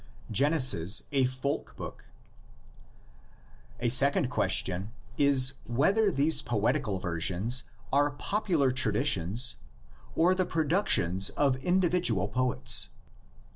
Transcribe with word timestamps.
GENESIS 0.31 1.03
A 1.11 1.25
FOLK 1.25 1.75
BOOK. 1.77 2.05
A 3.79 3.89
second 3.89 4.31
question 4.31 4.89
is, 5.15 5.53
whether 5.67 6.09
these 6.11 6.41
poetic 6.41 6.87
ver 6.87 7.19
sions 7.19 7.65
are 7.93 8.09
popular 8.09 8.71
traditions 8.71 9.57
or 10.15 10.33
the 10.33 10.43
productions 10.47 11.29
of 11.29 11.55
individual 11.63 12.27
poets. 12.27 12.89